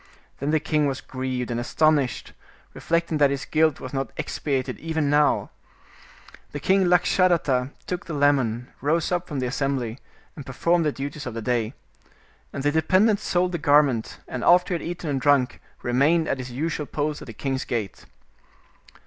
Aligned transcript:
Then 0.39 0.49
the 0.49 0.59
king 0.59 0.87
was 0.87 0.99
grieved 0.99 1.51
and 1.51 1.59
astonished, 1.59 2.33
reflecting 2.73 3.19
that 3.19 3.29
his 3.29 3.45
guilt 3.45 3.79
was 3.79 3.93
not 3.93 4.09
expiated 4.17 4.79
even 4.79 5.11
now. 5.11 5.51
The 6.53 6.59
king 6.59 6.85
Lakshadatta 6.85 7.69
took 7.85 8.07
the 8.07 8.15
lemon, 8.15 8.69
rose 8.81 9.11
up 9.11 9.27
from 9.27 9.39
the 9.41 9.45
assembly, 9.45 9.99
and 10.35 10.43
performed 10.43 10.85
the 10.85 10.91
duties 10.91 11.27
of 11.27 11.35
the 11.35 11.41
day. 11.43 11.75
And 12.51 12.63
the 12.63 12.71
dependent 12.71 13.19
sold 13.19 13.51
the 13.51 13.59
garment, 13.59 14.17
and 14.27 14.43
after 14.43 14.73
he 14.73 14.79
had 14.81 14.89
eaten 14.89 15.07
and 15.07 15.21
drunk, 15.21 15.61
remained 15.83 16.27
at 16.27 16.39
his 16.39 16.49
usual 16.51 16.87
post 16.87 17.21
at 17.21 17.27
the 17.27 17.31
king's 17.33 17.63
gate. 17.63 18.07